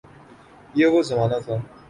[0.75, 1.55] یہ وہ زمانہ تھا۔